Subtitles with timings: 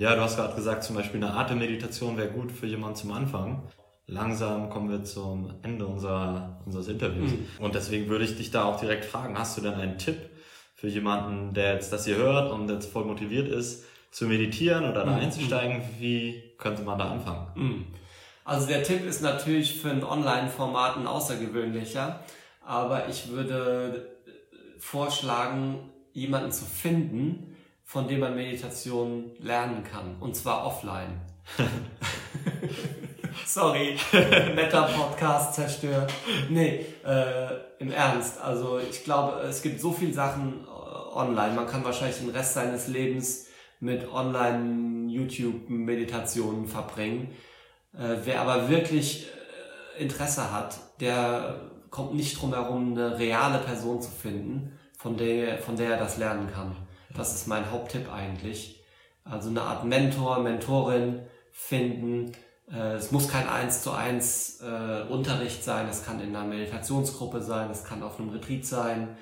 [0.00, 3.68] Ja, du hast gerade gesagt, zum Beispiel eine Atemmeditation wäre gut für jemanden zum Anfang.
[4.06, 7.32] Langsam kommen wir zum Ende unserer, unseres Interviews.
[7.32, 7.46] Mhm.
[7.58, 10.16] Und deswegen würde ich dich da auch direkt fragen, hast du denn einen Tipp
[10.74, 15.04] für jemanden, der jetzt das hier hört und jetzt voll motiviert ist, zu meditieren oder
[15.04, 15.20] da mhm.
[15.20, 15.82] einzusteigen?
[15.98, 17.46] Wie könnte man da anfangen?
[17.54, 17.86] Mhm.
[18.46, 22.20] Also der Tipp ist natürlich für ein Online-Format ein außergewöhnlicher,
[22.64, 24.16] aber ich würde
[24.78, 27.54] vorschlagen, jemanden zu finden,
[27.90, 30.14] von dem man Meditation lernen kann.
[30.20, 31.20] Und zwar offline.
[33.44, 33.98] Sorry,
[34.54, 36.12] Meta-Podcast zerstört.
[36.50, 37.48] Nee, äh,
[37.80, 38.40] im Ernst.
[38.40, 40.68] Also ich glaube, es gibt so viele Sachen äh,
[41.16, 41.56] online.
[41.56, 43.48] Man kann wahrscheinlich den Rest seines Lebens
[43.80, 47.34] mit Online-YouTube-Meditationen verbringen.
[47.92, 49.26] Äh, wer aber wirklich
[49.96, 55.58] äh, Interesse hat, der kommt nicht drum herum, eine reale Person zu finden, von der,
[55.58, 56.76] von der er das lernen kann.
[57.14, 58.84] Das ist mein Haupttipp eigentlich.
[59.24, 61.20] Also eine Art Mentor, Mentorin
[61.52, 62.32] finden.
[62.70, 67.42] Äh, es muss kein eins zu eins äh, Unterricht sein, es kann in einer Meditationsgruppe
[67.42, 69.16] sein, es kann auf einem Retreat sein,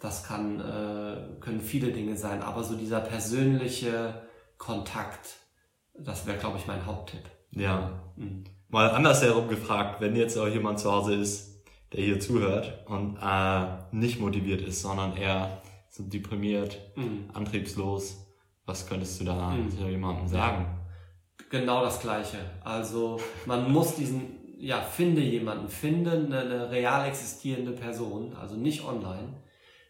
[0.00, 4.22] das kann, äh, können viele Dinge sein, aber so dieser persönliche
[4.58, 5.36] Kontakt,
[5.94, 7.24] das wäre, glaube ich, mein Haupttipp.
[7.50, 8.00] Ja.
[8.16, 8.44] Mhm.
[8.68, 13.66] Mal andersherum gefragt, wenn jetzt auch jemand zu Hause ist, der hier zuhört und äh,
[13.92, 15.62] nicht motiviert ist, sondern eher
[15.94, 17.30] so deprimiert, mhm.
[17.32, 18.26] antriebslos.
[18.66, 19.70] Was könntest du da mhm.
[19.88, 20.66] jemandem sagen?
[21.50, 22.38] Genau das Gleiche.
[22.64, 28.84] Also man muss diesen, ja, finde jemanden, finde eine, eine real existierende Person, also nicht
[28.84, 29.40] online,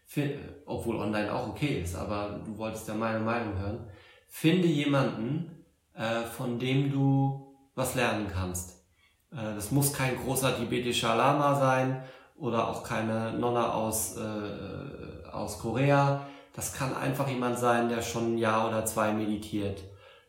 [0.05, 0.35] Find,
[0.67, 3.87] obwohl online auch okay ist, aber du wolltest ja meine Meinung hören.
[4.27, 8.85] Finde jemanden, äh, von dem du was lernen kannst.
[9.31, 12.03] Äh, das muss kein großer tibetischer Lama sein
[12.37, 16.27] oder auch keine Nonna aus äh, aus Korea.
[16.53, 19.83] Das kann einfach jemand sein, der schon ein Jahr oder zwei meditiert.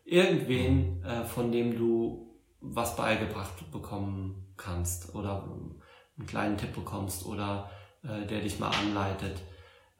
[0.05, 2.27] Irgendwen, äh, von dem du
[2.61, 5.45] was beigebracht bekommen kannst oder
[6.19, 7.71] einen kleinen Tipp bekommst oder
[8.03, 9.43] äh, der dich mal anleitet.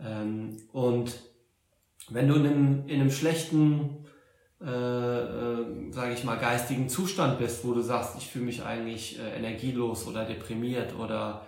[0.01, 1.19] Ähm, und
[2.09, 4.07] wenn du in einem, in einem schlechten,
[4.61, 9.19] äh, äh, sage ich mal, geistigen Zustand bist, wo du sagst, ich fühle mich eigentlich
[9.19, 11.47] äh, energielos oder deprimiert oder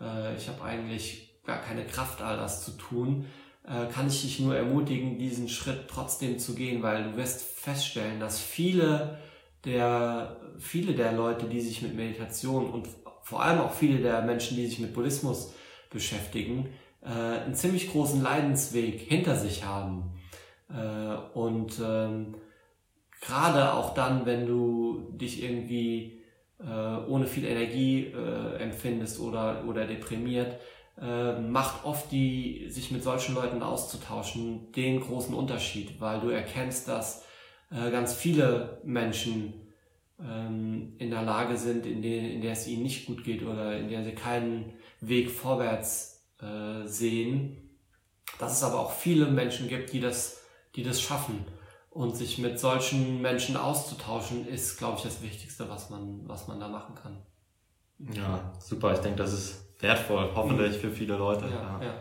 [0.00, 3.26] äh, ich habe eigentlich gar keine Kraft, all das zu tun,
[3.66, 8.20] äh, kann ich dich nur ermutigen, diesen Schritt trotzdem zu gehen, weil du wirst feststellen,
[8.20, 9.18] dass viele
[9.64, 12.88] der, viele der Leute, die sich mit Meditation und
[13.22, 15.54] vor allem auch viele der Menschen, die sich mit Buddhismus
[15.90, 16.68] beschäftigen,
[17.02, 20.12] äh, einen ziemlich großen Leidensweg hinter sich haben.
[20.70, 22.36] Äh, und ähm,
[23.20, 26.12] gerade auch dann, wenn du dich irgendwie
[26.58, 28.10] ohne viel Energie
[28.58, 30.58] empfindest oder, oder deprimiert,
[31.00, 36.88] äh, macht oft die, sich mit solchen Leuten auszutauschen, den großen Unterschied, weil du erkennst,
[36.88, 37.24] dass
[37.70, 39.54] äh, ganz viele Menschen
[40.18, 43.76] ähm, in der Lage sind, in der, in der es ihnen nicht gut geht oder
[43.78, 47.78] in der sie keinen Weg vorwärts äh, sehen.
[48.38, 50.42] Dass es aber auch viele Menschen gibt, die das,
[50.74, 51.44] die das schaffen.
[51.90, 56.60] Und sich mit solchen Menschen auszutauschen, ist, glaube ich, das Wichtigste, was man, was man
[56.60, 57.22] da machen kann.
[58.14, 58.92] Ja, super.
[58.92, 60.80] Ich denke, das ist wertvoll, hoffentlich mhm.
[60.80, 61.44] für viele Leute.
[61.46, 61.94] Ja, ja.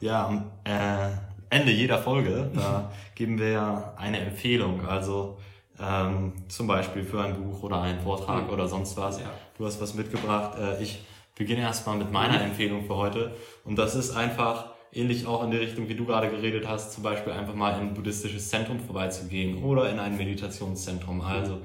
[0.00, 1.10] ja am äh,
[1.50, 5.38] Ende jeder Folge, da geben wir ja eine Empfehlung, also
[5.80, 8.52] ähm, zum Beispiel für ein Buch oder einen Vortrag mhm.
[8.52, 9.20] oder sonst was.
[9.20, 9.26] Ja.
[9.58, 10.58] Du hast was mitgebracht.
[10.58, 11.04] Äh, ich
[11.36, 12.44] beginne erstmal mit meiner mhm.
[12.44, 13.34] Empfehlung für heute
[13.64, 17.02] und das ist einfach ähnlich auch in die Richtung, wie du gerade geredet hast, zum
[17.02, 21.22] Beispiel einfach mal in ein buddhistisches Zentrum vorbeizugehen oder in ein Meditationszentrum.
[21.22, 21.60] Also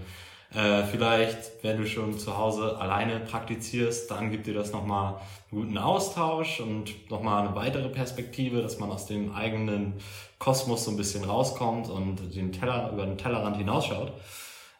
[0.54, 5.16] äh, vielleicht, wenn du schon zu Hause alleine praktizierst, dann gibt dir das nochmal
[5.52, 9.96] einen guten Austausch und nochmal eine weitere Perspektive, dass man aus dem eigenen
[10.40, 14.14] Kosmos so ein bisschen rauskommt und den Teller, über den Tellerrand hinausschaut.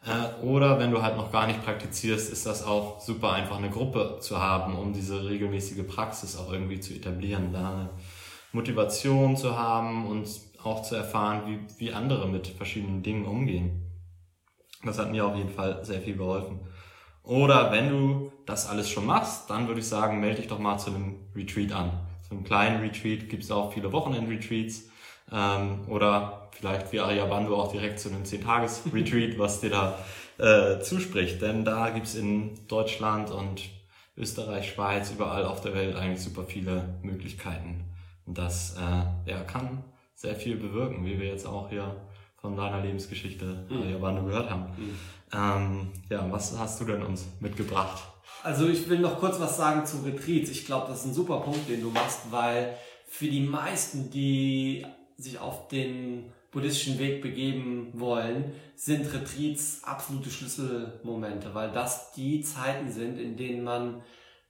[0.06, 3.70] Äh, oder wenn du halt noch gar nicht praktizierst, ist das auch super einfach eine
[3.70, 7.90] Gruppe zu haben, um diese regelmäßige Praxis auch irgendwie zu etablieren, da eine
[8.52, 10.28] Motivation zu haben und
[10.62, 13.87] auch zu erfahren, wie, wie andere mit verschiedenen Dingen umgehen.
[14.84, 16.60] Das hat mir auf jeden Fall sehr viel geholfen.
[17.24, 20.78] Oder wenn du das alles schon machst, dann würde ich sagen, melde dich doch mal
[20.78, 21.90] zu einem Retreat an.
[22.26, 24.88] Zu einem kleinen Retreat gibt es auch viele Wochenend-Retreats.
[25.30, 29.98] Ähm, oder vielleicht wie Arya Bandu auch direkt zu einem 10-Tages-Retreat, was dir da
[30.38, 31.42] äh, zuspricht.
[31.42, 33.62] Denn da gibt's in Deutschland und
[34.16, 37.84] Österreich, Schweiz, überall auf der Welt eigentlich super viele Möglichkeiten.
[38.26, 39.84] Und das äh, ja, kann
[40.14, 41.94] sehr viel bewirken, wie wir jetzt auch hier
[42.40, 43.96] von deiner Lebensgeschichte mhm.
[44.00, 44.64] wann gehört haben.
[44.76, 44.98] Mhm.
[45.32, 48.02] Ähm, ja, was hast du denn uns mitgebracht?
[48.42, 50.50] Also ich will noch kurz was sagen zu Retreats.
[50.50, 52.74] Ich glaube, das ist ein super Punkt, den du machst, weil
[53.06, 54.86] für die meisten, die
[55.16, 62.90] sich auf den buddhistischen Weg begeben wollen, sind Retreats absolute Schlüsselmomente, weil das die Zeiten
[62.90, 64.02] sind, in denen man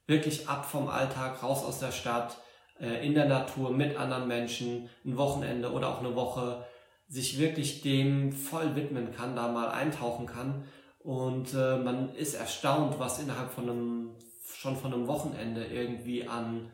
[0.07, 2.37] wirklich ab vom Alltag, raus aus der Stadt,
[2.79, 6.65] äh, in der Natur, mit anderen Menschen, ein Wochenende oder auch eine Woche,
[7.09, 10.63] sich wirklich dem voll widmen kann, da mal eintauchen kann.
[10.99, 14.09] Und äh, man ist erstaunt, was innerhalb von einem,
[14.55, 16.69] schon von einem Wochenende irgendwie an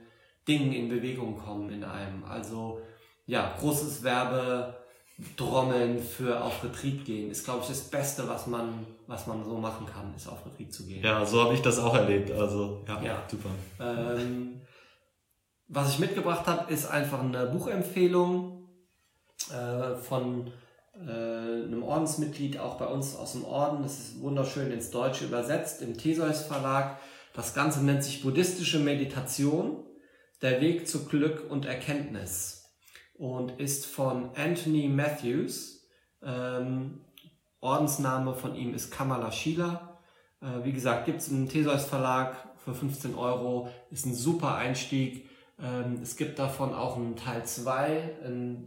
[0.48, 2.26] Dingen in Bewegung kommen in einem.
[2.26, 2.82] Also
[3.26, 4.76] ja, großes Werbe,
[5.38, 9.58] Trommeln für auf Retreat gehen ist, glaube ich, das Beste, was man, was man so
[9.58, 11.02] machen kann, ist auf Retreat zu gehen.
[11.02, 12.32] Ja, so habe ich das auch erlebt.
[12.32, 13.24] Also ja, ja.
[13.32, 13.50] super.
[13.80, 14.60] Ähm,
[15.70, 18.65] was ich mitgebracht habe, ist einfach eine Buchempfehlung
[19.52, 20.52] äh, von
[20.96, 23.84] äh, einem Ordensmitglied, auch bei uns aus dem Orden.
[23.84, 27.00] Das ist wunderschön ins Deutsche übersetzt im Theseus Verlag.
[27.34, 29.84] Das Ganze nennt sich Buddhistische Meditation,
[30.42, 32.66] der Weg zu Glück und Erkenntnis
[33.14, 35.86] und ist von Anthony Matthews.
[36.24, 37.02] Ähm,
[37.62, 40.00] Ordensname von ihm ist Kamala Shila.
[40.42, 43.70] Äh, wie gesagt, gibt es im Theseus Verlag für 15 Euro.
[43.92, 45.30] Ist ein super Einstieg.
[45.62, 48.18] Ähm, es gibt davon auch einen Teil 2,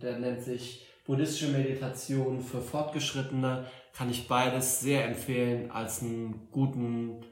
[0.01, 3.65] der nennt sich Buddhistische Meditation für Fortgeschrittene.
[3.95, 7.25] Kann ich beides sehr empfehlen als einen guten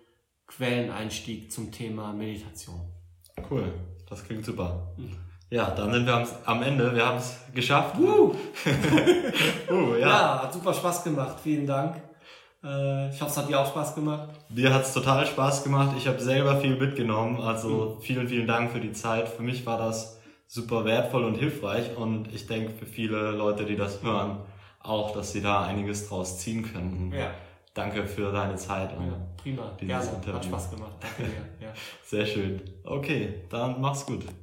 [0.47, 2.81] Quelleneinstieg zum Thema Meditation.
[3.51, 3.73] Cool,
[4.09, 4.95] das klingt super.
[4.97, 5.17] Mhm.
[5.49, 6.95] Ja, dann sind wir am Ende.
[6.95, 7.97] Wir haben es geschafft.
[7.99, 8.35] Uh.
[9.71, 10.09] uh, ja.
[10.09, 11.39] ja, hat super Spaß gemacht.
[11.41, 12.03] Vielen Dank.
[12.67, 14.29] Äh, ich hoffe, es hat dir auch Spaß gemacht.
[14.49, 15.95] Dir hat es total Spaß gemacht.
[15.97, 17.41] Ich habe selber viel mitgenommen.
[17.41, 19.29] Also vielen, vielen Dank für die Zeit.
[19.29, 21.97] Für mich war das super wertvoll und hilfreich.
[21.97, 24.39] Und ich denke für viele Leute, die das hören,
[24.83, 27.13] auch, dass sie da einiges draus ziehen können.
[27.17, 27.31] Ja.
[27.75, 28.91] Danke für deine Zeit.
[28.93, 28.99] Ja,
[29.37, 29.73] prima.
[29.79, 30.05] Gerne.
[30.05, 30.35] Interview.
[30.35, 30.93] Hat Spaß gemacht.
[31.01, 31.67] Danke dir.
[31.67, 31.73] Ja.
[32.05, 32.63] Sehr schön.
[32.85, 34.25] Okay, dann mach's gut.